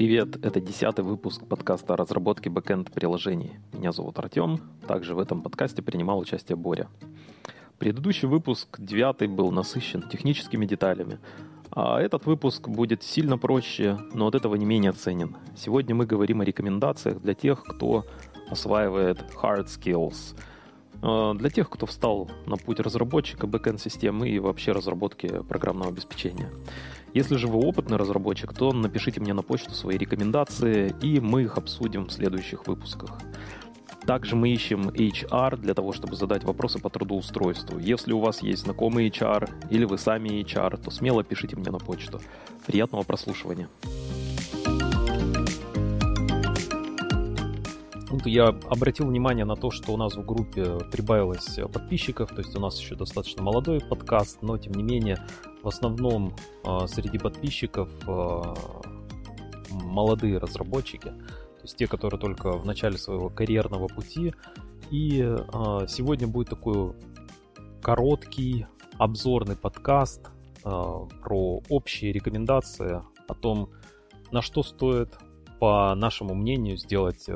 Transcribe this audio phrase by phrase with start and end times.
[0.00, 3.58] Привет, это десятый выпуск подкаста о разработке бэкэнд-приложений.
[3.74, 6.88] Меня зовут Артем, также в этом подкасте принимал участие Боря.
[7.76, 11.18] Предыдущий выпуск, девятый, был насыщен техническими деталями,
[11.70, 15.36] а этот выпуск будет сильно проще, но от этого не менее ценен.
[15.54, 18.06] Сегодня мы говорим о рекомендациях для тех, кто
[18.50, 20.34] осваивает hard skills,
[21.02, 26.50] для тех, кто встал на путь разработчика бэкэнд-системы и вообще разработки программного обеспечения.
[27.14, 31.58] Если же вы опытный разработчик, то напишите мне на почту свои рекомендации, и мы их
[31.58, 33.18] обсудим в следующих выпусках.
[34.06, 37.78] Также мы ищем HR для того, чтобы задать вопросы по трудоустройству.
[37.78, 41.78] Если у вас есть знакомый HR или вы сами HR, то смело пишите мне на
[41.78, 42.20] почту.
[42.66, 43.68] Приятного прослушивания.
[48.24, 52.60] Я обратил внимание на то, что у нас в группе прибавилось подписчиков, то есть у
[52.60, 55.18] нас еще достаточно молодой подкаст, но тем не менее
[55.62, 56.34] в основном
[56.64, 58.54] а, среди подписчиков а,
[59.70, 64.34] молодые разработчики, то есть те, которые только в начале своего карьерного пути.
[64.90, 66.94] И а, сегодня будет такой
[67.80, 68.66] короткий
[68.98, 70.28] обзорный подкаст
[70.62, 73.70] про общие рекомендации о том,
[74.30, 75.16] на что стоит,
[75.58, 77.26] по нашему мнению, сделать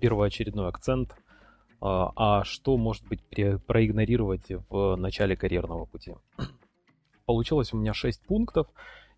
[0.00, 1.14] первоочередной акцент,
[1.80, 3.20] а что может быть
[3.66, 6.14] проигнорировать в начале карьерного пути.
[7.26, 8.68] Получилось у меня 6 пунктов,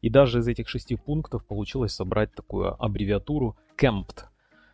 [0.01, 4.25] и даже из этих 6 пунктов получилось собрать такую аббревиатуру CAMPT.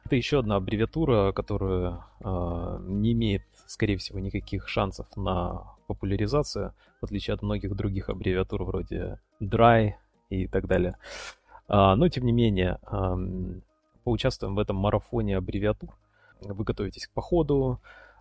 [0.05, 7.05] Это еще одна аббревиатура, которая э, не имеет, скорее всего, никаких шансов на популяризацию, в
[7.05, 9.95] отличие от многих других аббревиатур вроде DRY
[10.29, 10.97] и так далее.
[11.67, 12.79] А, но, тем не менее,
[14.05, 15.91] поучаствуем в этом марафоне аббревиатур.
[16.41, 17.81] Вы готовитесь к походу,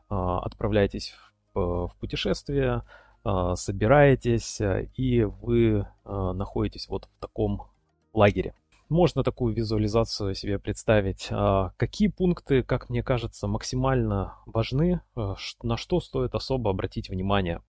[0.10, 1.14] э, отправляетесь
[1.54, 2.84] в, в путешествие,
[3.24, 7.68] а, собираетесь, э, и вы а, находитесь вот в таком
[8.14, 8.54] лагере.
[8.90, 11.30] Можно такую визуализацию себе представить.
[11.32, 17.62] А, какие пункты, как мне кажется, максимально важны, э, на что стоит особо обратить внимание?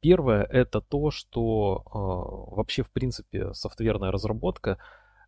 [0.00, 1.84] Первое это то, что
[2.50, 4.78] вообще в принципе софтверная разработка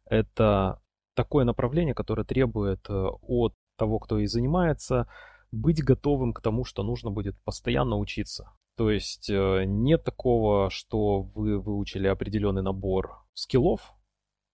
[0.05, 0.81] это
[1.15, 5.09] такое направление, которое требует э, от того, кто и занимается,
[5.53, 8.51] быть готовым к тому, что нужно будет постоянно учиться.
[8.77, 13.95] То есть э, нет такого, что вы выучили определенный набор скиллов,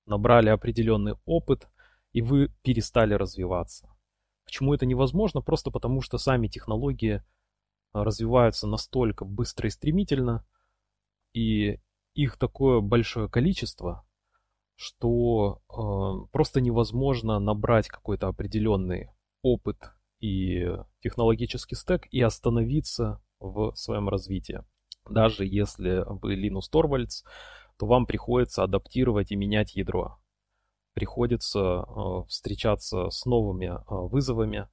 [0.06, 1.69] набрали определенный опыт,
[2.12, 3.88] и вы перестали развиваться.
[4.44, 5.41] Почему это невозможно?
[5.41, 7.22] Просто потому, что сами технологии э,
[7.93, 10.44] развиваются настолько быстро и стремительно,
[11.32, 11.81] и
[12.15, 14.04] их такое большое количество,
[14.80, 19.10] что э, просто невозможно набрать какой-то определенный
[19.42, 19.76] опыт
[20.20, 24.64] и технологический стек и остановиться в своем развитии.
[25.06, 27.24] Даже если вы Linus Torvalds,
[27.78, 30.19] то вам приходится адаптировать и менять ядро.
[30.94, 34.66] Приходится э, встречаться с новыми э, вызовами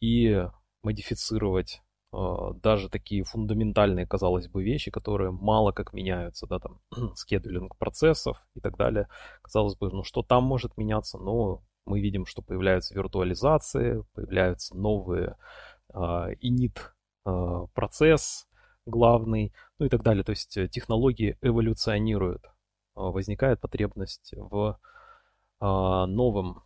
[0.00, 0.46] и
[0.82, 1.81] модифицировать
[2.12, 6.80] даже такие фундаментальные, казалось бы, вещи, которые мало как меняются, да, там,
[7.14, 9.08] скедулинг процессов и так далее.
[9.42, 15.36] Казалось бы, ну что там может меняться, но мы видим, что появляются виртуализации, появляются новые
[15.94, 16.78] э, init
[17.24, 18.48] Э, процесс
[18.86, 20.24] главный, ну и так далее.
[20.24, 22.44] То есть э, технологии эволюционируют,
[22.94, 24.78] возникает потребность в
[25.60, 26.64] новом.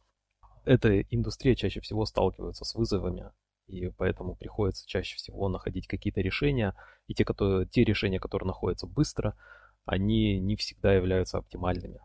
[0.64, 3.30] Эта индустрия чаще всего сталкивается с вызовами,
[3.66, 6.74] и поэтому приходится чаще всего находить какие-то решения,
[7.06, 9.36] и те, которые, те решения, которые находятся быстро,
[9.84, 12.00] они не всегда являются оптимальными.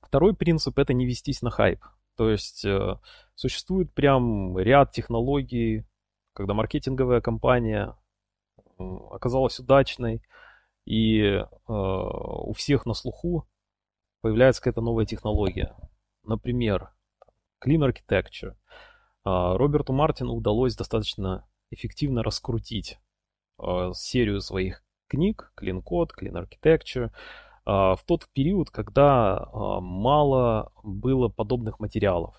[0.00, 1.84] Второй принцип– это не вестись на хайп.
[2.16, 2.64] То есть
[3.34, 5.84] существует прям ряд технологий,
[6.32, 7.96] когда маркетинговая кампания
[8.78, 10.22] оказалась удачной,
[10.84, 13.46] и э, у всех на слуху
[14.20, 15.74] появляется какая-то новая технология.
[16.24, 16.90] Например,
[17.64, 18.54] Clean Architecture.
[19.24, 22.98] Э, Роберту Мартину удалось достаточно эффективно раскрутить
[23.60, 27.10] э, серию своих книг Code, Clean Architecture
[27.64, 32.34] в тот период, когда э, мало было подобных материалов.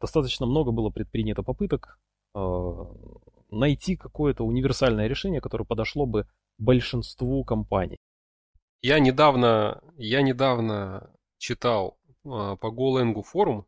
[0.00, 1.98] Достаточно много было предпринято попыток
[3.50, 6.26] найти какое-то универсальное решение, которое подошло бы
[6.58, 7.96] большинству компаний.
[8.82, 13.66] Я недавно, я недавно читал по GoLang форум,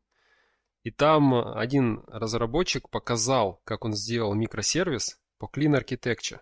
[0.88, 6.40] и там один разработчик показал, как он сделал микросервис по Clean Architecture.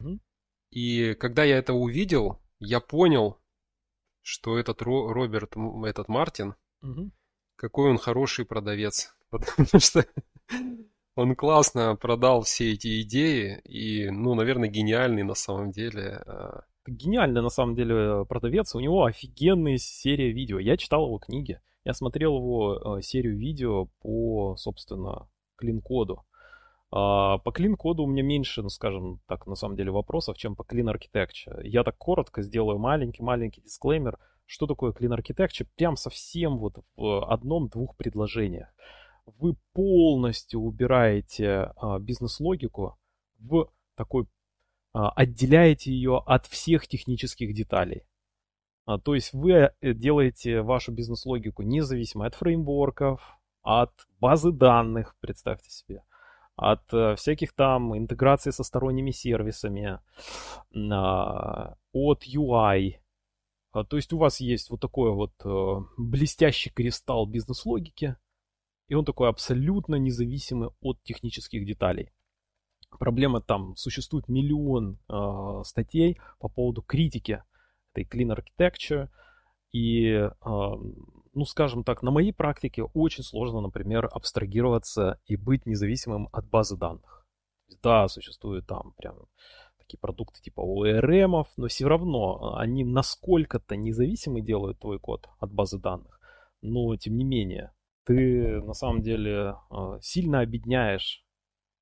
[0.00, 0.18] Mm-hmm.
[0.70, 3.38] И когда я это увидел, я понял,
[4.22, 5.54] что этот Ро- Роберт,
[5.84, 7.10] этот Мартин, mm-hmm.
[7.56, 9.14] какой он хороший продавец.
[9.30, 10.06] Потому что
[11.14, 16.24] он классно продал все эти идеи и, ну, наверное, гениальный на самом деле.
[16.86, 18.74] Гениальный на самом деле продавец.
[18.74, 20.58] У него офигенная серия видео.
[20.58, 21.60] Я читал его книги.
[21.88, 25.26] Я смотрел его серию видео по, собственно,
[25.56, 26.22] клин-коду.
[26.90, 30.64] А, по клин-коду у меня меньше, ну, скажем так, на самом деле вопросов, чем по
[30.64, 31.66] Clean Architecture.
[31.66, 37.96] Я так коротко сделаю маленький-маленький дисклеймер, что такое Clean Architecture, прям совсем вот в одном-двух
[37.96, 38.68] предложениях.
[39.38, 42.98] Вы полностью убираете а, бизнес-логику
[43.38, 44.26] в такой,
[44.92, 48.04] а, отделяете ее от всех технических деталей.
[48.88, 53.20] А, то есть вы э, делаете вашу бизнес-логику независимой от фреймворков,
[53.60, 56.02] от базы данных, представьте себе,
[56.56, 60.00] от э, всяких там интеграций со сторонними сервисами,
[60.90, 62.94] а, от UI.
[63.72, 68.16] А, то есть у вас есть вот такой вот э, блестящий кристалл бизнес-логики,
[68.88, 72.10] и он такой абсолютно независимый от технических деталей.
[72.98, 77.42] Проблема там, существует миллион э, статей по поводу критики
[77.98, 79.08] этой Clean Architecture,
[79.72, 86.48] и, ну, скажем так, на моей практике очень сложно, например, абстрагироваться и быть независимым от
[86.48, 87.26] базы данных.
[87.82, 89.26] Да, существуют там прям
[89.78, 95.78] такие продукты типа ORM, но все равно они насколько-то независимы делают твой код от базы
[95.78, 96.18] данных.
[96.62, 97.72] Но, тем не менее,
[98.04, 101.24] ты на самом деле э, сильно обедняешь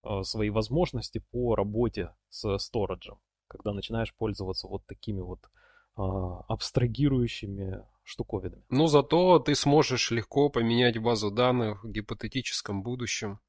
[0.02, 5.65] э, свои возможности по работе с сториджем, когда начинаешь пользоваться вот такими вот а,
[5.96, 8.62] абстрагирующими штуковинами.
[8.70, 13.40] Ну, зато ты сможешь легко поменять базу данных в гипотетическом будущем.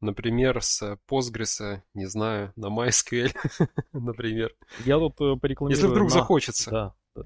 [0.00, 3.34] Например, с Postgres, не знаю, на MySQL,
[3.92, 4.54] например.
[4.84, 5.76] Я тут э, порекламирую...
[5.76, 6.14] Если вдруг на...
[6.14, 6.70] захочется.
[6.70, 7.22] Да, да.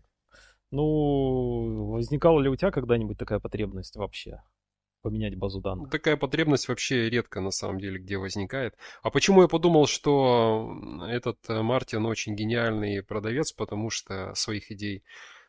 [0.71, 4.43] Ну, возникала ли у тебя когда-нибудь такая потребность вообще?
[5.03, 5.91] Поменять базу данных.
[5.91, 8.75] Такая потребность вообще редко на самом деле где возникает.
[9.03, 10.73] А почему я подумал, что
[11.09, 15.05] этот э, Мартин очень гениальный продавец, потому что своих идей.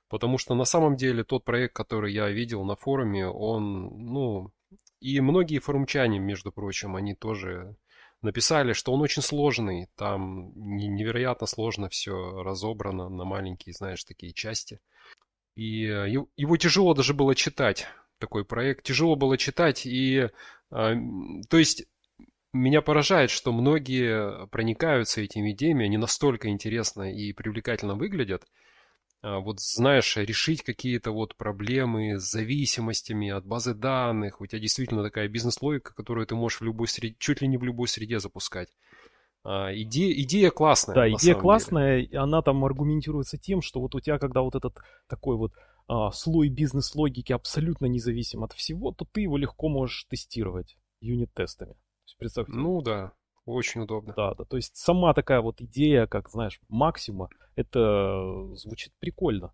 [0.08, 4.52] Потому что на самом деле тот проект, который я видел на форуме, он, ну,
[5.00, 7.76] и многие форумчане, между прочим, они тоже
[8.22, 14.80] написали, что он очень сложный, там невероятно сложно все разобрано на маленькие, знаешь, такие части.
[15.56, 17.88] И э, его тяжело даже было читать,
[18.20, 18.84] такой проект.
[18.84, 20.30] Тяжело было читать, и
[20.72, 20.94] а,
[21.50, 21.86] то есть
[22.54, 28.46] меня поражает, что многие проникаются этими идеями, они настолько интересно и привлекательно выглядят.
[29.22, 35.04] А, вот знаешь, решить какие-то вот проблемы с зависимостями от базы данных, у тебя действительно
[35.04, 38.70] такая бизнес-логика, которую ты можешь в любой среде, чуть ли не в любой среде запускать.
[39.44, 40.96] А, идея, идея классная.
[40.96, 42.20] Да, идея классная, деле.
[42.20, 44.78] она там аргументируется тем, что вот у тебя, когда вот этот
[45.08, 45.54] такой вот
[45.90, 51.76] а, слой бизнес-логики абсолютно независим от всего, то ты его легко можешь тестировать юнит-тестами.
[52.20, 52.54] Представьте.
[52.54, 53.14] Ну да,
[53.46, 54.14] очень удобно.
[54.16, 54.46] Да, да.
[54.46, 59.52] То есть сама такая вот идея, как, знаешь, максима, это звучит прикольно.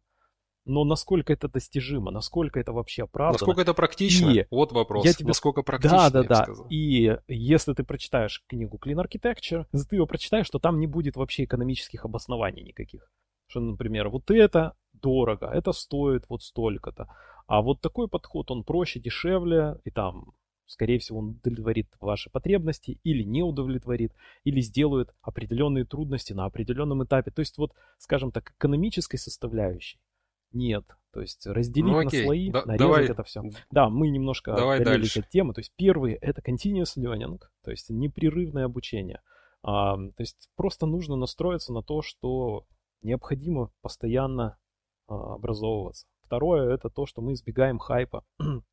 [0.66, 3.40] Но насколько это достижимо, насколько это вообще оправдано.
[3.40, 4.32] Насколько это практично?
[4.32, 5.06] И вот вопрос.
[5.06, 5.28] Я тебе...
[5.28, 6.54] Насколько практично, Да, да, да.
[6.70, 11.46] И если ты прочитаешь книгу Clean Architecture, ты ее прочитаешь, то там не будет вообще
[11.46, 13.10] экономических обоснований никаких.
[13.48, 17.08] Что, например, вот это дорого, это стоит вот столько-то.
[17.48, 20.34] А вот такой подход, он проще, дешевле, и там,
[20.66, 24.14] скорее всего, он удовлетворит ваши потребности или не удовлетворит,
[24.44, 27.32] или сделает определенные трудности на определенном этапе.
[27.32, 30.00] То есть вот, скажем так, экономической составляющей
[30.54, 30.86] нет.
[31.14, 33.44] То есть разделить ну, на слои, да, нарезать давай, это все.
[33.72, 35.20] Да, мы немножко давай дальше.
[35.20, 35.54] от темы.
[35.54, 39.22] То есть первый это continuous learning, то есть непрерывное обучение.
[39.62, 42.66] А, то есть просто нужно настроиться на то, что
[43.02, 44.58] необходимо постоянно
[45.08, 46.08] образовываться.
[46.24, 48.26] Второе это то, что мы избегаем хайпа.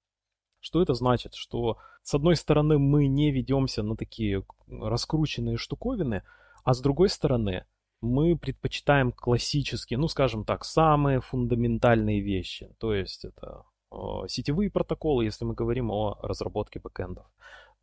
[0.61, 1.35] Что это значит?
[1.35, 6.23] Что с одной стороны мы не ведемся на такие раскрученные штуковины,
[6.65, 7.67] а с другой стороны
[8.01, 12.75] мы предпочитаем классические, ну скажем так, самые фундаментальные вещи.
[12.79, 13.97] То есть это э,
[14.29, 17.27] сетевые протоколы, если мы говорим о разработке бэкэндов.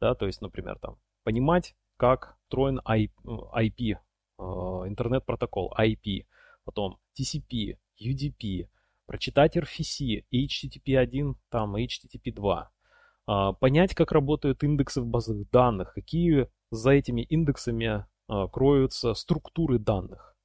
[0.01, 6.25] Да, то есть, например, там, понимать, как троен IP, э, интернет-протокол, IP,
[6.63, 8.67] потом TCP, UDP,
[9.05, 12.65] прочитать RFC, HTTP1, там, HTTP2,
[13.27, 19.79] э, понять, как работают индексы в базах данных, какие за этими индексами а, кроются структуры
[19.79, 20.35] данных.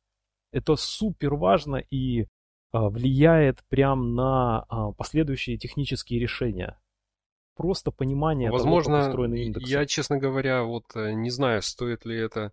[0.53, 2.29] Это супер важно и
[2.73, 6.81] а, влияет прям на а, последующие технические решения.
[7.57, 9.71] Просто понимание Возможно, того, как устроены индексы.
[9.71, 12.53] Я, честно говоря, вот э, не знаю, стоит ли это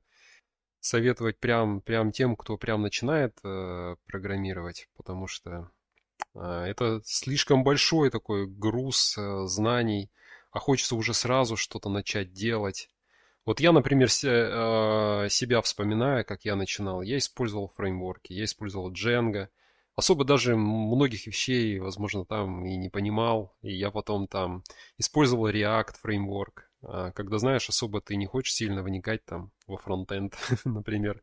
[0.82, 5.70] советовать прям, прям тем, кто прям начинает э, программировать, потому что
[6.36, 10.12] э, это слишком большой такой груз э, знаний,
[10.52, 12.90] а хочется уже сразу что-то начать делать.
[13.46, 17.02] Вот я, например, э, себя вспоминаю, как я начинал.
[17.02, 19.48] Я использовал фреймворки, я использовал Django,
[19.96, 23.56] особо даже многих вещей, возможно, там и не понимал.
[23.62, 24.64] И я потом там
[24.98, 30.36] использовал React фреймворк, а, когда, знаешь, особо ты не хочешь сильно вникать там во фронтенд,
[30.66, 31.22] например.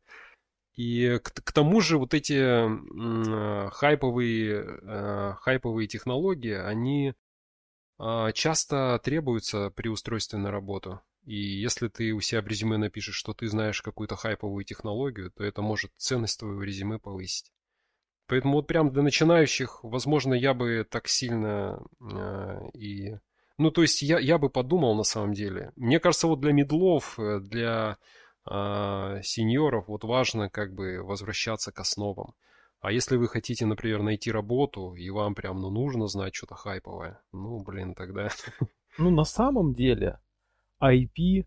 [0.74, 7.14] И к, к тому же вот эти э, хайповые, э, хайповые технологии, они
[7.98, 11.00] э, часто требуются при устройстве на работу.
[11.24, 15.42] И если ты у себя в резюме напишешь, что ты знаешь какую-то хайповую технологию, то
[15.42, 17.52] это может ценность твоего резюме повысить.
[18.28, 23.16] Поэтому вот прям для начинающих, возможно, я бы так сильно э, и...
[23.56, 25.72] Ну, то есть я, я бы подумал на самом деле.
[25.76, 27.96] Мне кажется, вот для медлов, э, для
[28.48, 32.34] э, сеньоров вот важно как бы возвращаться к основам.
[32.80, 37.20] А если вы хотите, например, найти работу, и вам прям ну, нужно знать что-то хайповое,
[37.32, 38.28] ну, блин, тогда...
[38.98, 40.18] Ну, на самом деле,
[40.82, 41.46] IP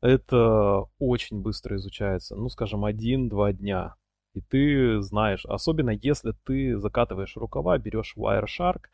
[0.00, 2.36] это очень быстро изучается.
[2.36, 3.96] Ну, скажем, один-два дня.
[4.34, 8.84] И ты знаешь, особенно если ты закатываешь рукава, берешь Wireshark,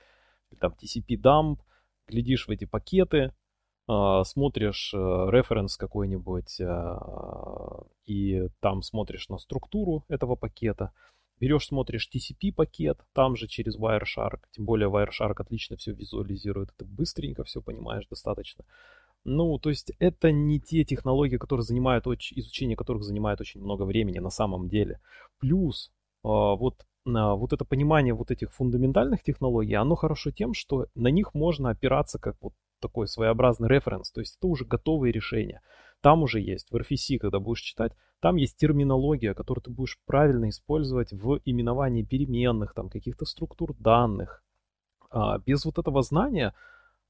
[0.61, 1.59] там TCP dump,
[2.09, 3.33] глядишь в эти пакеты,
[3.89, 10.93] а, смотришь э, референс какой-нибудь а, и там смотришь на структуру этого пакета,
[11.39, 16.85] берешь, смотришь TCP пакет, там же через Wireshark, тем более Wireshark отлично все визуализирует, ты
[16.85, 18.65] быстренько все понимаешь достаточно.
[19.29, 24.21] Ну, то есть это не те технологии, которые занимают изучение которых занимает очень много времени
[24.21, 25.01] на самом деле.
[25.41, 25.91] Плюс
[26.23, 31.35] а, вот вот это понимание вот этих фундаментальных технологий, оно хорошо тем, что на них
[31.35, 35.61] можно опираться как вот такой своеобразный референс, то есть это уже готовые решения.
[36.01, 40.49] Там уже есть, в RFC, когда будешь читать, там есть терминология, которую ты будешь правильно
[40.49, 44.43] использовать в именовании переменных, там каких-то структур данных.
[45.11, 46.55] А без вот этого знания,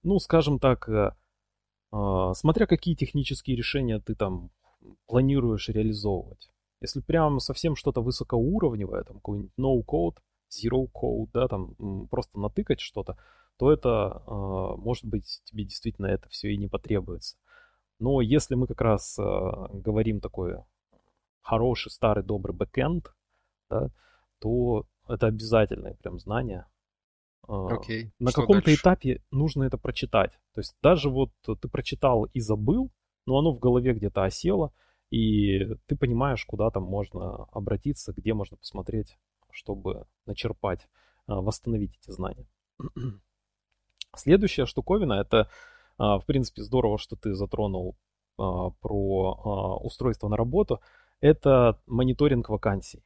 [0.03, 1.17] ну, скажем так, э, а,
[1.91, 4.51] смотря какие технические решения ты там
[5.07, 6.51] планируешь реализовывать.
[6.81, 10.19] Если прям совсем что-то высокоуровневое, там какой-нибудь no-code,
[10.51, 11.75] zero-code, да, там
[12.09, 13.17] просто натыкать что-то,
[13.57, 17.37] то это, а, может быть, тебе действительно это все и не потребуется.
[17.99, 20.57] Но если мы как раз а, говорим такой
[21.41, 23.15] хороший, старый, добрый бэкэнд,
[23.71, 23.89] да,
[24.39, 26.67] то это обязательное прям знание,
[27.49, 28.11] Okay.
[28.19, 30.33] На каком-то этапе нужно это прочитать.
[30.53, 32.91] То есть даже вот ты прочитал и забыл,
[33.27, 34.73] но оно в голове где-то осело,
[35.11, 39.19] и ты понимаешь, куда там можно обратиться, где можно посмотреть,
[39.51, 40.89] чтобы начерпать,
[41.27, 42.49] а, восстановить эти знания.
[44.17, 45.49] Следующая штуковина, это,
[45.99, 47.97] а, в принципе, здорово, что ты затронул
[48.39, 50.81] а, про устройство на работу,
[51.21, 53.03] это мониторинг вакансий.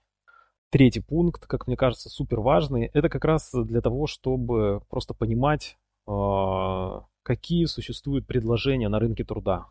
[0.70, 5.76] Третий пункт, как мне кажется, супер важный, это как раз для того, чтобы просто понимать,
[6.06, 9.66] а, какие существуют предложения на рынке труда.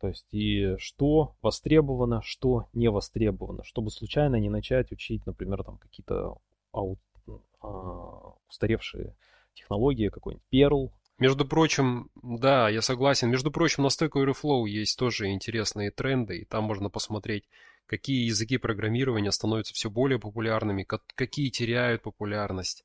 [0.00, 5.78] То есть и что востребовано, что не востребовано, чтобы случайно не начать учить, например, там
[5.78, 6.38] какие-то
[6.72, 6.80] а,
[8.48, 9.14] устаревшие
[9.54, 10.90] технологии, какой-нибудь Perl.
[11.18, 13.30] Между прочим, да, я согласен.
[13.30, 17.44] Между прочим, на Stack Overflow есть тоже интересные тренды, и там можно посмотреть,
[17.90, 22.84] какие языки программирования становятся все более популярными, какие теряют популярность.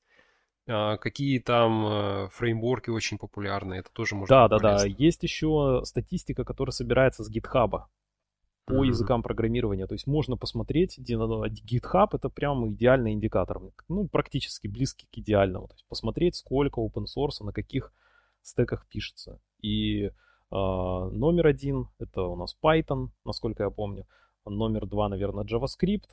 [0.67, 4.85] А, какие там э, фреймворки очень популярны, это тоже можно Да, да, да.
[4.85, 7.83] Есть еще статистика, которая собирается с GitHub
[8.65, 8.87] по mm-hmm.
[8.87, 9.85] языкам программирования.
[9.85, 13.61] То есть можно посмотреть, GitHub это прям идеальный индикатор.
[13.87, 15.67] Ну, практически близкий к идеальному.
[15.67, 17.93] То есть посмотреть, сколько open source на каких
[18.41, 19.39] стеках пишется.
[19.61, 20.11] И э,
[20.49, 24.07] номер один это у нас Python, насколько я помню
[24.45, 26.09] номер два, наверное, JavaScript.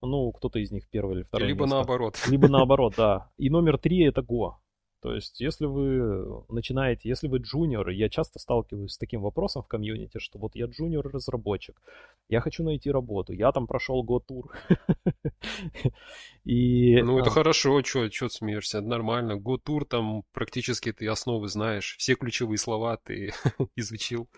[0.00, 1.48] Ну, кто-то из них первый или второй.
[1.48, 1.76] Либо место.
[1.76, 2.16] наоборот.
[2.28, 3.30] Либо наоборот, да.
[3.36, 4.54] И номер три это Go.
[5.00, 9.68] То есть, если вы начинаете, если вы джуниор, я часто сталкиваюсь с таким вопросом в
[9.68, 11.80] комьюнити, что вот я джуниор-разработчик,
[12.28, 14.52] я хочу найти работу, я там прошел год-тур.
[16.44, 17.00] И...
[17.00, 17.32] Ну, это а...
[17.32, 19.36] хорошо, что ты смеешься, нормально.
[19.36, 23.32] Год-тур там практически ты основы знаешь, все ключевые слова ты
[23.76, 24.28] изучил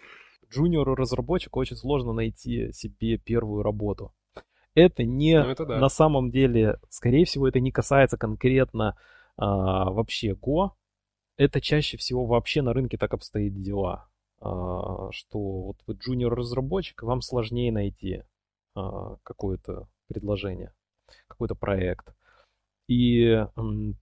[0.48, 4.12] джуниору-разработчику очень сложно найти себе первую работу.
[4.74, 5.78] Это не ну, это да.
[5.78, 8.96] на самом деле, скорее всего, это не касается конкретно
[9.36, 10.70] а, вообще Go.
[11.36, 14.08] Это чаще всего вообще на рынке так обстоит дела,
[14.40, 18.22] а, что вот вы джуниор-разработчик, вам сложнее найти
[18.74, 20.72] а, какое-то предложение,
[21.26, 22.14] какой-то проект.
[22.88, 23.46] И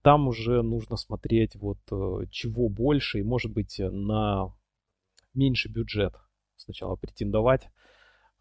[0.01, 4.51] там уже нужно смотреть вот э, чего больше и, может быть, на
[5.35, 6.15] меньший бюджет
[6.59, 7.69] сначала претендовать.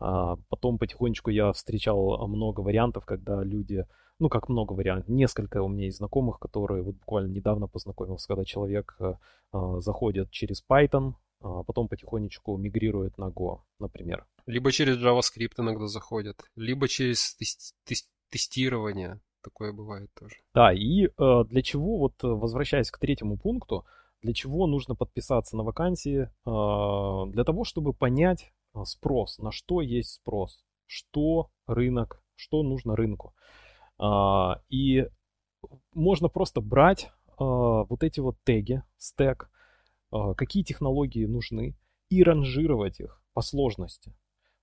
[0.01, 3.85] А потом потихонечку я встречал много вариантов, когда люди,
[4.21, 8.45] ну как много вариантов, несколько у меня есть знакомых, которые вот буквально недавно познакомился, когда
[8.45, 14.27] человек а, заходит через Python, а потом потихонечку мигрирует на Go, например.
[14.47, 19.21] Либо через JavaScript иногда заходят, либо через тест- тест- тестирование.
[19.43, 20.37] такое бывает тоже.
[20.55, 23.85] Да, и э, для чего, вот возвращаясь к третьему пункту,
[24.23, 26.31] для чего нужно подписаться на вакансии?
[26.47, 28.53] Э, для того, чтобы понять
[28.85, 33.35] спрос, на что есть спрос, что рынок, что нужно рынку.
[34.01, 35.09] Э, и
[35.95, 37.11] можно просто брать
[37.41, 39.49] вот эти вот теги, стек,
[40.11, 41.77] какие технологии нужны,
[42.09, 44.13] и ранжировать их по сложности.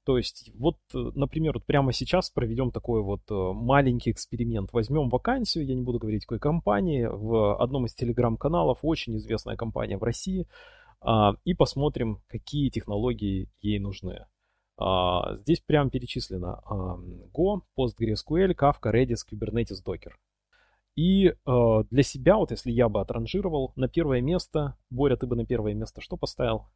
[0.05, 4.71] То есть, вот, э, например, вот прямо сейчас проведем такой вот э, маленький эксперимент.
[4.71, 9.97] Возьмем вакансию, я не буду говорить какой компании, в одном из телеграм-каналов, очень известная компания
[9.97, 10.47] в России,
[11.01, 14.27] а, и посмотрим, какие технологии ей нужны.
[14.77, 16.61] А, здесь прям перечислено
[17.35, 20.13] Go, PostgreSQL, Kafka, Redis, Kubernetes, Docker.
[20.95, 25.35] И э, для себя, вот если я бы отранжировал, на первое место, Боря, ты бы
[25.35, 26.67] на первое место что поставил?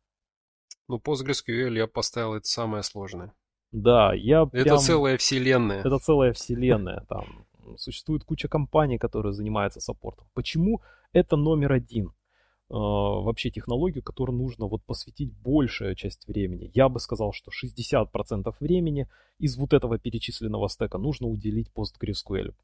[0.90, 3.32] Ну, PostgreSQL я поставил это самое сложное.
[3.72, 4.78] Да, я Это прям...
[4.80, 5.82] целая вселенная.
[5.82, 7.06] Это целая вселенная.
[7.08, 7.46] Там
[7.78, 10.28] существует куча компаний, которые занимаются саппортом.
[10.34, 10.82] Почему
[11.14, 12.08] это номер один?
[12.08, 16.72] Э, вообще технологию, которой нужно вот посвятить большая часть времени.
[16.74, 22.56] Я бы сказал, что 60% времени из вот этого перечисленного стека нужно уделить PostgreSQL.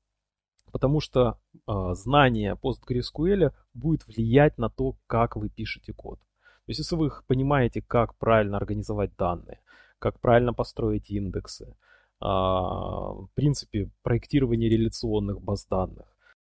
[0.72, 6.20] Потому что э, знание PostgreSQL будет влиять на то, как вы пишете код.
[6.65, 9.60] То есть если вы понимаете, как правильно организовать данные,
[10.00, 11.75] как правильно построить индексы,
[12.19, 16.07] а, в принципе, проектирование реляционных баз данных,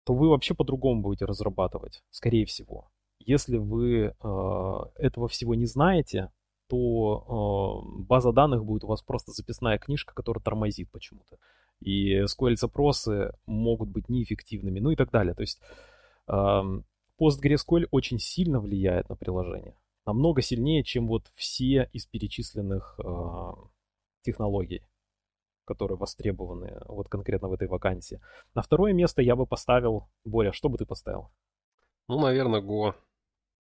[0.05, 2.89] то вы вообще по-другому будете разрабатывать, скорее всего.
[3.19, 6.31] Если вы а, этого всего не знаете,
[6.67, 11.37] то а, база данных будет у вас просто записная книжка, которая тормозит почему-то.
[11.81, 15.35] И SQL-запросы могут быть неэффективными, ну и так далее.
[15.35, 15.61] То есть
[16.27, 19.75] PostgreSQL очень сильно влияет на приложение
[20.09, 23.51] намного сильнее, чем вот все из перечисленных э,
[24.23, 24.81] технологий,
[25.65, 28.19] которые востребованы вот конкретно в этой вакансии.
[28.55, 31.29] На второе место я бы поставил, Боря, что бы ты поставил?
[32.07, 32.95] Ну, наверное, Go.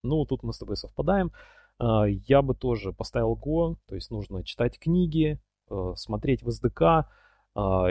[0.04, 1.32] Ну, тут мы с тобой совпадаем.
[1.80, 5.40] Э, я бы тоже поставил Go, то есть нужно читать книги,
[5.70, 7.06] э, смотреть в SDK,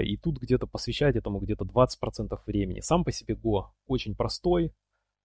[0.03, 2.81] и тут где-то посвящать этому где-то 20% времени.
[2.81, 4.73] Сам по себе Go очень простой, а,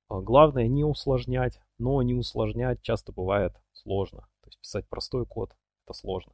[0.10, 4.22] главное не усложнять, но не усложнять часто бывает сложно.
[4.41, 6.34] То есть писать простой код это сложно.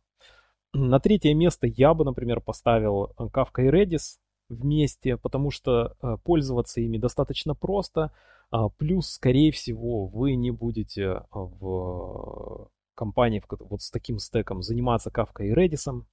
[0.74, 6.18] На третье место я бы, например, поставил э, Kafka и Redis вместе, потому что э,
[6.24, 8.14] пользоваться ими достаточно просто.
[8.52, 15.10] А, плюс, скорее всего, вы не будете э, в компании вот с таким стеком заниматься
[15.10, 16.04] Kafka и Redis.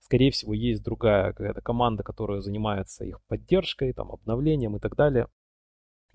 [0.00, 5.28] Скорее всего, есть другая какая-то команда, которая занимается их поддержкой, там, обновлением и так далее.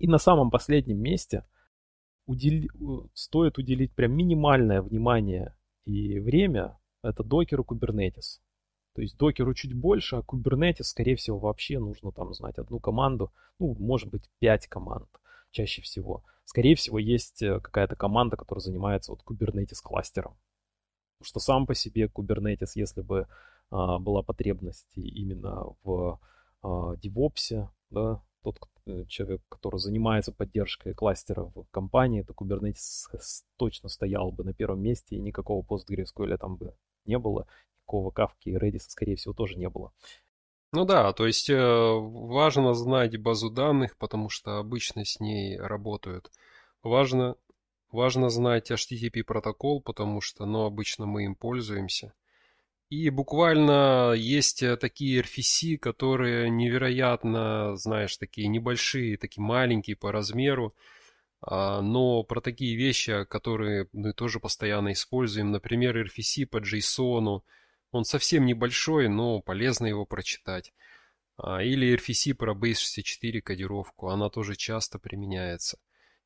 [0.00, 1.44] И на самом последнем месте
[2.26, 2.68] удел...
[3.14, 8.40] стоит уделить прям минимальное внимание и время это докеру Kubernetes.
[8.94, 13.30] То есть докеру чуть больше, а Kubernetes, скорее всего, вообще нужно там знать одну команду,
[13.58, 15.08] ну, может быть, пять команд
[15.50, 16.24] чаще всего.
[16.46, 20.32] Скорее всего, есть э, какая-то команда, которая занимается вот Kubernetes кластером.
[21.18, 23.28] Потому что сам по себе Kubernetes, если бы
[23.70, 26.18] а, была потребность именно в
[26.62, 28.58] а, DevOps, да, тот
[29.08, 33.06] человек, который занимается поддержкой кластера в компании, то Kubernetes
[33.56, 36.74] точно стоял бы на первом месте, и никакого PostgreSQL там бы
[37.04, 37.46] не было,
[37.82, 39.92] никакого Kafka и Redis, скорее всего, тоже не было.
[40.72, 46.30] Ну да, то есть э, важно знать базу данных, потому что обычно с ней работают.
[46.84, 47.36] Важно,
[47.90, 52.14] важно знать HTTP протокол, потому что, ну, обычно мы им пользуемся.
[52.90, 60.74] И буквально есть э, такие RFC, которые невероятно, знаешь, такие небольшие, такие маленькие по размеру,
[61.40, 67.42] а, но про такие вещи, которые мы тоже постоянно используем, например, RFC по JSON,
[67.92, 70.72] он совсем небольшой, но полезно его прочитать.
[71.36, 75.78] А, или RFC про Base64 кодировку, она тоже часто применяется.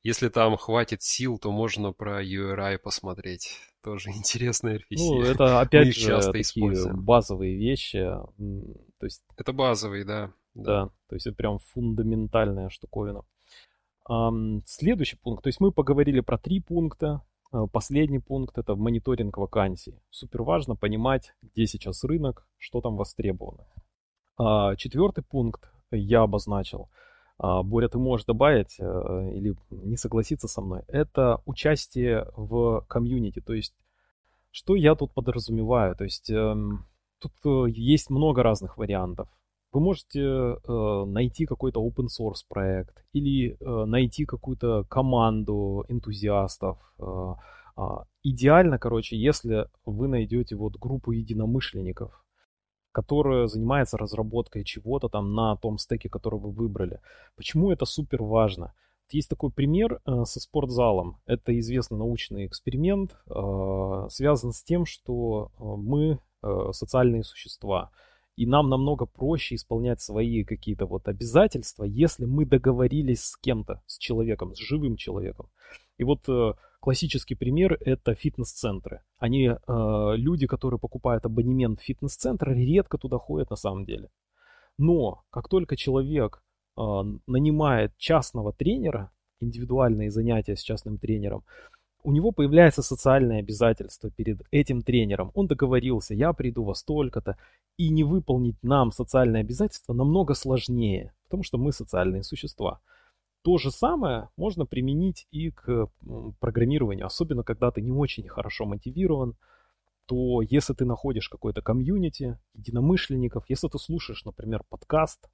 [0.05, 3.59] Если там хватит сил, то можно про URI посмотреть.
[3.83, 4.99] Тоже интересная RPC.
[4.99, 7.03] Ну, это опять же часто такие используем.
[7.03, 7.99] базовые вещи.
[7.99, 9.25] То есть...
[9.39, 10.31] Это базовые, да.
[10.53, 13.23] Да, то есть это прям фундаментальная штуковина.
[14.67, 15.43] Следующий пункт.
[15.43, 17.23] То есть мы поговорили про три пункта.
[17.51, 19.99] А, последний пункт это мониторинг вакансий.
[20.11, 23.67] Супер важно понимать, где сейчас рынок, что там востребовано.
[24.37, 26.91] А, четвертый пункт я обозначил–
[27.39, 28.85] Боря, ты можешь добавить э,
[29.35, 33.41] или не согласиться со мной, это участие в комьюнити.
[33.41, 33.75] То есть,
[34.51, 35.97] что я тут подразумеваю?
[35.97, 36.87] То есть, эм,
[37.19, 39.29] тут э, есть много разных вариантов.
[39.73, 46.79] Вы можете э, найти какой-то open source проект или найти какую-то команду энтузиастов.
[47.77, 52.25] А, идеально, короче, если вы найдете вот группу единомышленников,
[52.95, 57.01] которая занимается разработкой чего-то там на том стеке, который вы выбрали.
[57.35, 58.73] Почему это супер важно?
[59.11, 61.19] Есть такой пример э, со спортзалом.
[61.27, 66.19] Это известный научный эксперимент, э, связан с тем, что э, мы
[66.73, 67.91] социальные существа.
[68.37, 73.97] И нам намного проще исполнять свои какие-то вот обязательства, если мы договорились с кем-то, с
[73.97, 75.49] человеком, с живым человеком.
[75.97, 76.29] И вот
[76.85, 79.01] классический пример это фитнес-центры.
[79.17, 84.11] Они, э, люди, которые покупают абонемент в фитнес-центр, редко туда ходят на самом деле.
[84.77, 86.43] Но как только человек
[86.77, 86.83] э,
[87.27, 91.43] нанимает частного тренера, индивидуальные занятия с частным тренером,
[92.03, 95.31] у него появляется социальное обязательство перед этим тренером.
[95.35, 97.39] Он договорился, я приду во столько-то,
[97.79, 102.81] и не выполнить нам социальное обязательство намного сложнее, потому что мы социальные существа.
[103.45, 105.89] То же самое можно применить и к
[106.41, 109.37] программированию, особенно когда ты не очень хорошо мотивирован,
[110.07, 115.29] то если ты находишь какой-то комьюнити единомышленников, если ты слушаешь, например, подкаст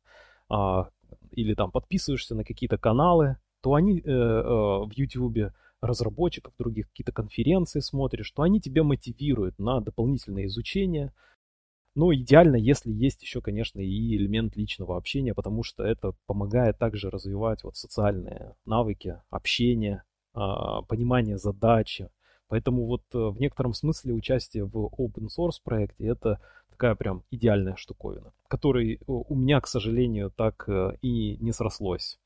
[0.48, 0.90] а,
[1.30, 7.12] или там подписываешься на какие-то каналы, то они э, э, в YouTube разработчиков других, какие-то
[7.12, 11.12] конференции смотришь, то они тебя мотивируют на дополнительное изучение.
[12.00, 17.10] Но идеально, если есть еще, конечно, и элемент личного общения, потому что это помогает также
[17.10, 22.08] развивать вот социальные навыки, общение, а, понимание задачи.
[22.48, 27.76] Поэтому вот э, в некотором смысле участие в open source проекте это такая прям идеальная
[27.76, 32.18] штуковина, которой у меня, к сожалению, так э, и не срослось.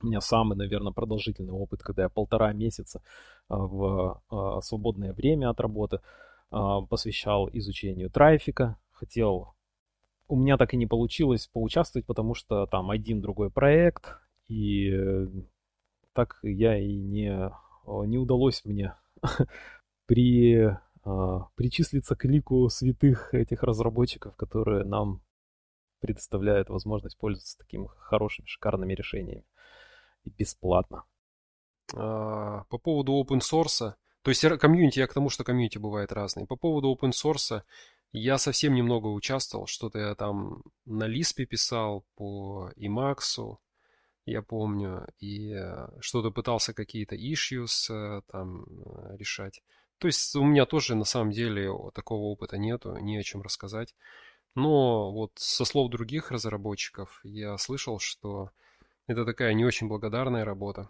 [0.00, 3.02] У меня самый, наверное, продолжительный опыт, когда я полтора месяца
[3.48, 4.22] в
[4.62, 5.98] свободное время от работы
[6.52, 8.76] а, посвящал изучению трафика.
[9.02, 9.56] Хотел...
[10.28, 15.26] У меня так и не получилось поучаствовать, потому что там один другой проект, и э,
[16.12, 17.50] так я и не,
[18.06, 18.94] не удалось мне
[20.06, 20.78] при,
[21.56, 25.20] причислиться к лику святых этих разработчиков, которые нам
[25.98, 29.44] предоставляют возможность пользоваться такими хорошими, шикарными решениями
[30.22, 31.02] и бесплатно.
[31.94, 36.46] А, по поводу open source, то есть комьюнити, я к тому, что комьюнити бывает разные.
[36.46, 37.62] По поводу open source
[38.12, 43.56] я совсем немного участвовал, что-то я там на Лиспе писал по Emacs,
[44.26, 49.62] я помню, и э, что-то пытался какие-то issues э, там э, решать.
[49.98, 53.94] То есть у меня тоже на самом деле такого опыта нету, не о чем рассказать.
[54.54, 58.50] Но вот со слов других разработчиков я слышал, что
[59.06, 60.88] это такая не очень благодарная работа.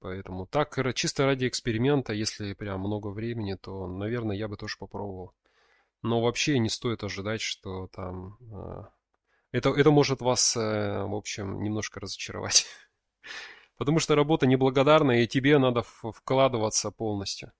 [0.00, 5.34] Поэтому так, чисто ради эксперимента, если прям много времени, то, наверное, я бы тоже попробовал.
[6.02, 8.38] Но вообще не стоит ожидать, что там...
[8.52, 8.90] А,
[9.52, 10.60] это, это может вас, э,
[11.04, 12.66] в общем, немножко разочаровать.
[13.78, 17.52] Потому что работа неблагодарная, и тебе надо вкладываться полностью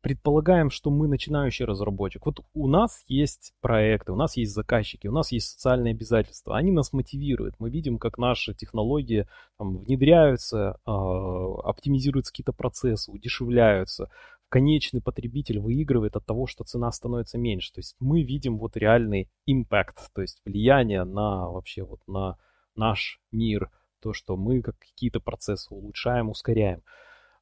[0.00, 2.26] предполагаем, что мы начинающий разработчик.
[2.26, 6.56] Вот у нас есть проекты, у нас есть заказчики, у нас есть социальные обязательства.
[6.56, 7.56] Они нас мотивируют.
[7.58, 9.26] Мы видим, как наши технологии
[9.58, 14.10] там, внедряются, э, оптимизируются какие-то процессы, удешевляются.
[14.48, 17.72] Конечный потребитель выигрывает от того, что цена становится меньше.
[17.72, 22.38] То есть мы видим вот реальный импакт, то есть влияние на вообще вот на
[22.76, 26.82] наш мир, то, что мы как какие-то процессы улучшаем, ускоряем.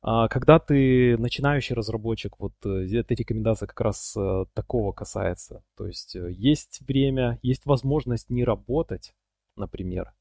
[0.06, 5.64] А когда ты начинающий разработчик, вот э, эта рекомендация как раз э, такого касается.
[5.78, 9.14] То есть э, есть время, есть возможность не работать,
[9.56, 10.12] например,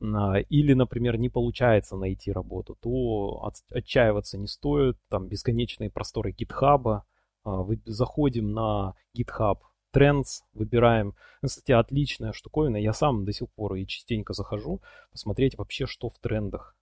[0.00, 4.96] а, или, например, не получается найти работу, то отчаиваться не стоит.
[5.08, 7.02] Там бесконечные просторы GitHub.
[7.44, 9.58] А, заходим на GitHub
[9.92, 11.16] Trends, выбираем.
[11.44, 12.76] Кстати, отличная штуковина.
[12.76, 16.77] Я сам до сих пор и частенько захожу посмотреть вообще, что в трендах.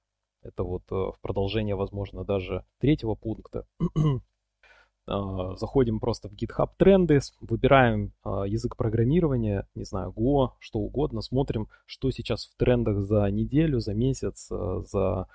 [0.47, 3.67] Это вот э, в продолжение, возможно, даже третьего пункта.
[5.09, 11.23] А, заходим просто в GitHub тренды, выбираем а, язык программирования, не знаю, Go, что угодно,
[11.23, 15.29] смотрим, что сейчас в трендах за неделю, за месяц, э, за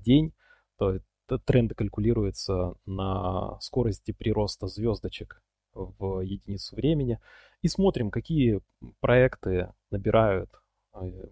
[0.00, 0.32] день.
[0.78, 0.98] То
[1.44, 5.42] тренды калькулируются на скорости прироста звездочек
[5.74, 7.20] в единицу времени.
[7.60, 8.60] И смотрим, какие
[9.00, 10.61] проекты набирают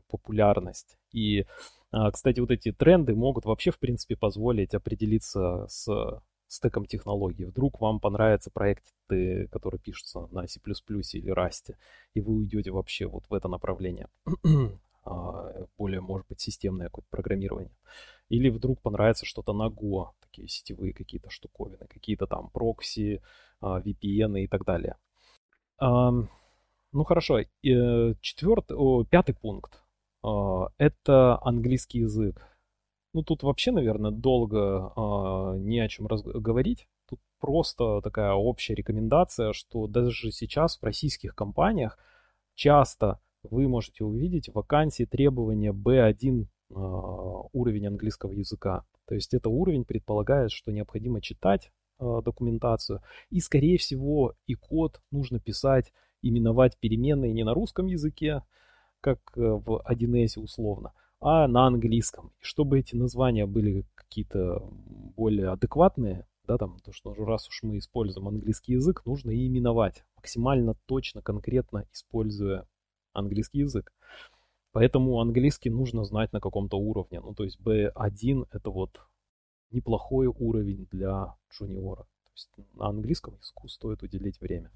[0.09, 0.96] популярность.
[1.12, 1.46] И
[1.92, 5.88] а, кстати, вот эти тренды могут вообще, в принципе, позволить определиться с
[6.46, 7.44] стеком технологий.
[7.44, 11.75] Вдруг вам понравятся проекты, которые пишутся на C++ или Rust,
[12.14, 14.09] и вы уйдете вообще вот в это направление.
[15.03, 17.75] А, более, может быть, системное какое-то программирование.
[18.29, 23.23] Или вдруг понравится что-то на Go, такие сетевые какие-то штуковины, какие-то там прокси,
[23.62, 24.96] а, VPN и так далее.
[26.92, 27.46] Ну хорошо, э,
[28.20, 29.83] четвертый, пятый пункт.
[30.22, 32.46] А, это английский язык.
[33.12, 36.87] Ну, тут вообще, наверное, долго э, не о чем говорить.
[37.09, 41.98] Тут просто такая общая рекомендация, что даже сейчас в российских компаниях
[42.55, 46.79] часто вы можете увидеть вакансии требования B1 а,
[47.53, 48.85] уровень английского языка.
[49.07, 53.03] То есть это уровень предполагает, что необходимо читать а, документацию.
[53.31, 55.92] И, скорее всего, и код нужно писать,
[56.23, 58.43] именовать переменные не на русском языке,
[59.01, 62.33] как э, в 1С условно, а на английском.
[62.41, 64.69] И чтобы эти названия были какие-то
[65.17, 70.05] более адекватные, да, там, то, что раз уж мы используем английский язык, нужно и именовать
[70.17, 72.67] максимально точно, конкретно используя
[73.13, 73.93] английский язык.
[74.73, 77.21] Поэтому английский нужно знать на каком-то уровне.
[77.21, 79.01] Ну, то есть B1 это вот
[79.71, 82.03] неплохой уровень для джуниора.
[82.03, 84.71] То есть на английском языку стоит уделить время.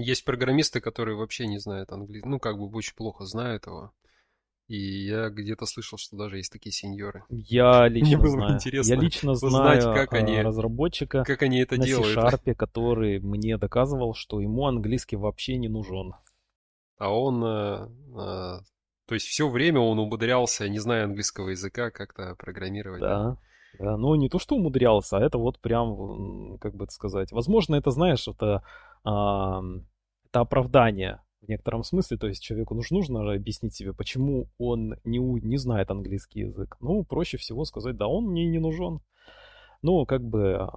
[0.00, 3.92] Есть программисты, которые вообще не знают английский, ну, как бы очень плохо знают его.
[4.70, 7.24] И я где-то слышал, что даже есть такие сеньоры.
[7.28, 8.54] Я лично Мне было знаю.
[8.54, 12.14] интересно я лично узнать, знаю как они, разработчика как они это на делают.
[12.14, 16.14] C-Sharp, который мне доказывал, что ему английский вообще не нужен.
[16.98, 18.58] А он, э, э,
[19.06, 23.00] то есть все время он умудрялся, не зная английского языка, как-то программировать.
[23.00, 23.38] Да.
[23.78, 27.32] Да, но не то, что умудрялся, а это вот прям, как бы это сказать.
[27.32, 28.62] Возможно, это, знаешь, это,
[29.04, 29.62] а,
[30.30, 32.16] это оправдание в некотором смысле.
[32.16, 36.76] То есть человеку нужно, нужно объяснить себе, почему он не, не знает английский язык.
[36.80, 39.00] Ну, проще всего сказать, да, он мне не нужен.
[39.82, 40.68] Ну, как бы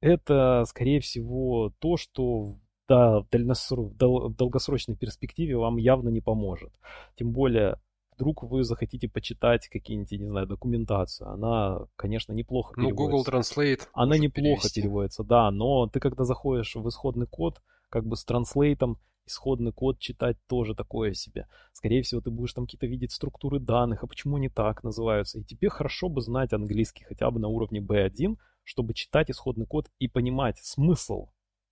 [0.00, 6.70] это, скорее всего, то, что да, в, в долгосрочной перспективе вам явно не поможет.
[7.16, 7.80] Тем более,
[8.14, 11.30] вдруг вы захотите почитать какие-нибудь, не знаю, документацию.
[11.30, 13.02] Она, конечно, неплохо ну, переводится.
[13.02, 14.82] Ну, Google Translate Она неплохо перевести.
[14.82, 17.62] переводится, да, но ты когда заходишь в исходный код,
[17.94, 21.46] как бы с транслейтом, исходный код читать тоже такое себе.
[21.72, 25.38] Скорее всего, ты будешь там какие-то видеть структуры данных, а почему они так называются.
[25.38, 29.92] И тебе хорошо бы знать английский хотя бы на уровне B1, чтобы читать исходный код
[30.00, 31.28] и понимать смысл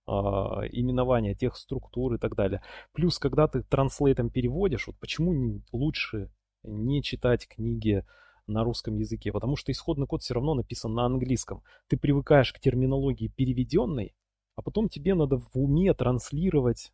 [0.07, 2.61] э, именования тех структур и так далее.
[2.93, 6.31] Плюс, когда ты транслейтом переводишь, вот почему лучше
[6.63, 8.05] не читать книги
[8.47, 11.63] на русском языке, потому что исходный код все равно написан на английском.
[11.89, 14.15] Ты привыкаешь к терминологии переведенной,
[14.55, 16.91] а потом тебе надо в уме транслировать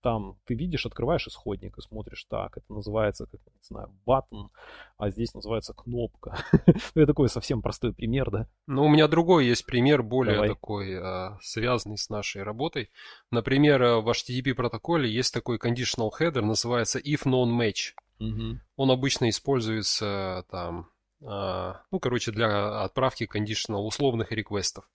[0.00, 4.48] там ты видишь, открываешь исходник и смотришь, так, это называется, как, не знаю, button,
[4.96, 6.38] а здесь называется кнопка.
[6.94, 8.48] Ну, это такой совсем простой пример, да?
[8.66, 10.48] Ну, у меня другой есть пример, более Давай.
[10.48, 12.90] такой, а, связанный с нашей работой.
[13.30, 17.94] Например, э, в HTTP протоколе есть такой conditional header, называется if non match.
[18.20, 18.60] Угу.
[18.76, 20.90] Он обычно используется там,
[21.24, 24.88] а, ну, короче, для отправки conditional условных реквестов.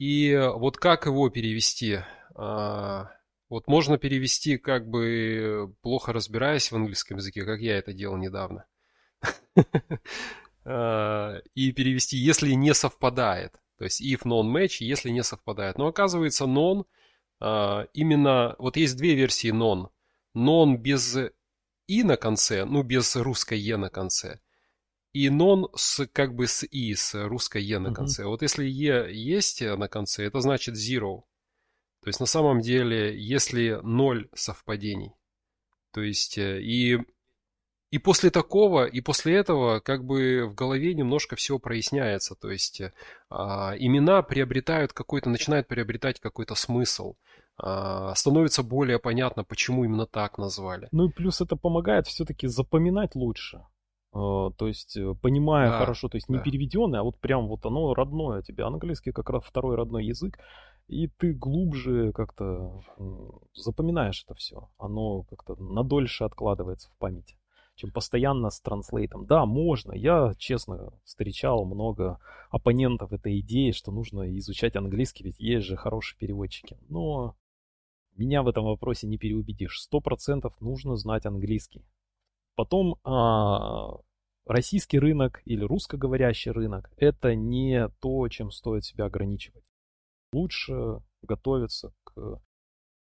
[0.00, 1.98] И вот как его перевести?
[2.34, 3.10] А,
[3.50, 8.64] вот можно перевести, как бы плохо разбираясь в английском языке, как я это делал недавно.
[10.62, 13.54] А, и перевести, если не совпадает.
[13.78, 15.78] То есть if non-match, если не совпадает.
[15.78, 16.84] Но оказывается, non,
[17.40, 19.88] а, именно, вот есть две версии non.
[20.36, 21.16] Non без
[21.86, 24.40] и на конце, ну без русской е на конце.
[25.12, 28.24] И non с как бы с и, с русской е на конце.
[28.24, 31.22] Вот если е есть на конце, это значит zero.
[32.02, 35.12] То есть на самом деле, если ноль совпадений,
[35.92, 36.98] то есть э, и,
[37.90, 42.34] и после такого, и после этого как бы в голове немножко все проясняется.
[42.36, 42.80] То есть
[43.28, 47.16] а, имена приобретают какой-то, начинают приобретать какой-то смысл.
[47.58, 50.88] А, становится более понятно, почему именно так назвали.
[50.92, 53.60] Ну и плюс это помогает все-таки запоминать лучше.
[54.12, 56.42] Uh, то есть, э, понимая да, хорошо, то есть не да.
[56.42, 58.64] переведенное, а вот прям вот оно родное тебе.
[58.64, 60.36] Английский как раз второй родной язык
[60.90, 62.82] и ты глубже как-то
[63.54, 64.68] запоминаешь это все.
[64.76, 67.38] Оно как-то надольше откладывается в памяти,
[67.76, 69.24] чем постоянно с транслейтом.
[69.24, 69.92] Да, можно.
[69.92, 72.18] Я, честно, встречал много
[72.50, 76.76] оппонентов этой идеи, что нужно изучать английский, ведь есть же хорошие переводчики.
[76.88, 77.36] Но
[78.16, 79.80] меня в этом вопросе не переубедишь.
[79.80, 81.84] Сто процентов нужно знать английский.
[82.56, 83.98] Потом а,
[84.46, 89.64] российский рынок или русскоговорящий рынок– это не то, чем стоит себя ограничивать
[90.32, 92.40] лучше готовиться к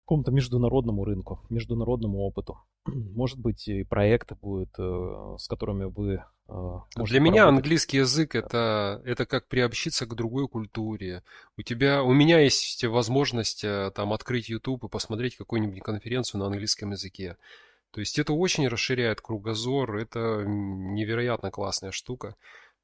[0.05, 2.59] какому-то международному рынку, международному опыту.
[2.85, 9.01] Может быть, и проекты будут, э, с которыми вы э, Для меня английский язык это,
[9.05, 11.23] это как приобщиться к другой культуре.
[11.57, 16.47] У тебя, у меня есть возможность э, там открыть YouTube и посмотреть какую-нибудь конференцию на
[16.47, 17.37] английском языке.
[17.95, 22.35] То есть это очень расширяет кругозор, это невероятно классная штука.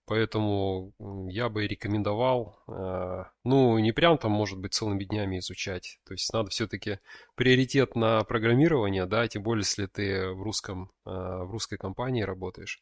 [0.05, 0.93] Поэтому
[1.29, 5.99] я бы рекомендовал, э, ну, не прям там, может быть, целыми днями изучать.
[6.05, 6.99] То есть надо все-таки
[7.35, 12.81] приоритет на программирование, да, тем более, если ты в русском, э, в русской компании работаешь.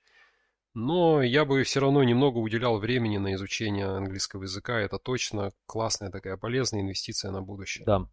[0.75, 4.79] Но я бы все равно немного уделял времени на изучение английского языка.
[4.79, 7.85] Это точно классная такая полезная инвестиция на будущее.
[7.85, 8.05] Да.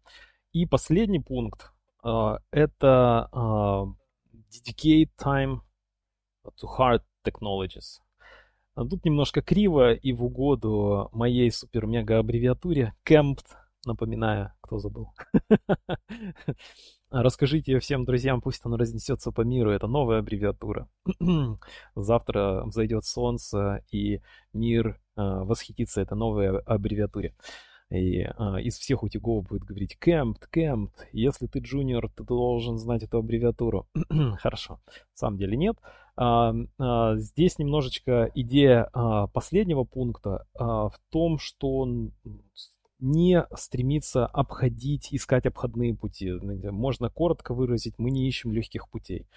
[0.53, 1.69] И последний пункт,
[2.51, 3.29] это
[4.51, 5.59] Dedicate Time
[6.61, 7.99] to Hard Technologies.
[8.75, 13.43] Тут немножко криво и в угоду моей супер-мега аббревиатуре CAMPT,
[13.85, 15.13] напоминаю, кто забыл.
[17.09, 19.71] Расскажите всем друзьям, пусть она разнесется по миру.
[19.71, 20.87] Это новая аббревиатура.
[21.95, 24.21] Завтра взойдет солнце, и
[24.53, 27.33] мир э, восхитится этой новой аббревиатуре.
[27.89, 31.07] И э, из всех утюгов будет говорить кэмпт, кэмпт.
[31.13, 33.87] Если ты джуниор, ты должен знать эту аббревиатуру.
[34.39, 34.81] Хорошо.
[34.85, 35.77] На самом деле нет.
[36.17, 42.11] А, а, здесь немножечко идея а, последнего пункта а, в том, что он
[42.99, 46.31] не стремится обходить, искать обходные пути.
[46.31, 49.27] Можно коротко выразить, мы не ищем легких путей.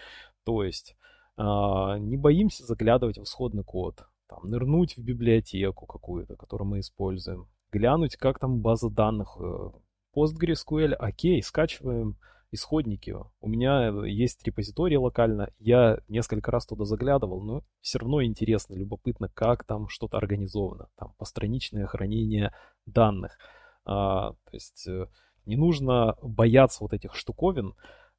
[0.44, 0.96] То есть
[1.36, 7.46] а, не боимся заглядывать в исходный код, там, нырнуть в библиотеку какую-то, которую мы используем,
[7.72, 9.36] глянуть, как там база данных.
[9.40, 9.70] Э,
[10.14, 12.16] PostgreSQL, окей, скачиваем
[12.52, 13.14] исходники.
[13.40, 19.28] У меня есть репозиторий локально, я несколько раз туда заглядывал, но все равно интересно, любопытно,
[19.28, 20.88] как там что-то организовано.
[20.96, 22.52] Там постраничное хранение
[22.86, 23.38] данных.
[23.84, 25.06] А, то есть э,
[25.46, 27.74] не нужно бояться вот этих штуковин.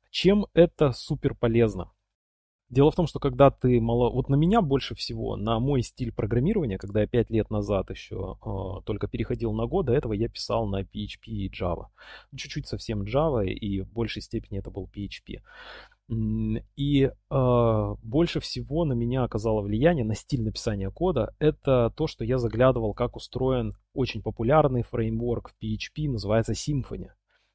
[0.09, 1.91] Чем это супер полезно?
[2.71, 4.09] Дело в том, что когда ты мало...
[4.09, 8.37] Вот на меня больше всего, на мой стиль программирования, когда я 5 лет назад еще
[8.41, 11.87] э, только переходил на год, до этого я писал на PHP и Java.
[12.33, 15.41] Чуть-чуть совсем Java, и в большей степени это был PHP.
[16.77, 21.35] И э, больше всего на меня оказало влияние на стиль написания кода.
[21.39, 27.09] Это то, что я заглядывал, как устроен очень популярный фреймворк в PHP, называется Symfony.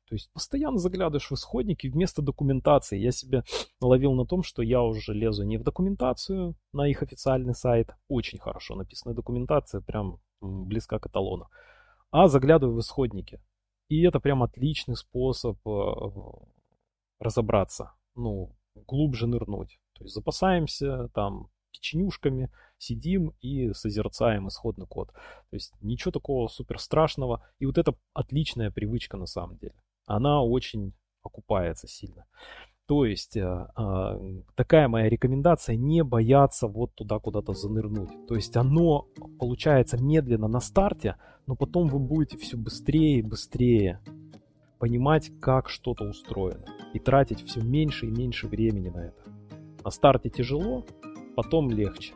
[0.09, 2.99] То есть постоянно заглядываешь в исходники вместо документации.
[2.99, 3.43] Я себя
[3.81, 8.39] ловил на том, что я уже лезу не в документацию на их официальный сайт, очень
[8.39, 11.49] хорошо написанная документация, прям близка к эталону,
[12.11, 13.41] а заглядываю в исходники.
[13.89, 15.93] И это прям отличный способ э,
[17.19, 19.79] разобраться, ну, глубже нырнуть.
[19.95, 25.13] То есть запасаемся там печенюшками, сидим и созерцаем исходный код.
[25.13, 27.47] То есть ничего такого супер страшного.
[27.59, 29.75] И вот это отличная привычка на самом деле
[30.07, 32.27] она очень окупается сильно.
[32.87, 38.27] То есть э, э, такая моя рекомендация не бояться вот туда куда-то занырнуть.
[38.29, 39.09] То есть оно
[39.41, 41.17] получается медленно на старте,
[41.47, 44.01] но потом вы будете все быстрее и быстрее
[44.79, 46.65] понимать, как что-то устроено.
[46.93, 49.23] И тратить все меньше и меньше времени на это.
[49.85, 50.87] На старте тяжело,
[51.35, 52.15] потом легче.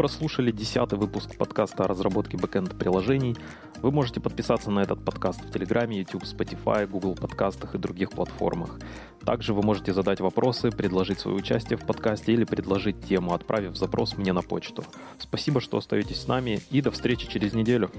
[0.00, 3.36] Прослушали десятый выпуск подкаста о разработке бэкэнд-приложений.
[3.82, 8.78] Вы можете подписаться на этот подкаст в Телеграме, YouTube, Spotify, Google подкастах и других платформах.
[9.26, 14.16] Также вы можете задать вопросы, предложить свое участие в подкасте или предложить тему, отправив запрос
[14.16, 14.84] мне на почту.
[15.18, 17.90] Спасибо, что остаетесь с нами и до встречи через неделю.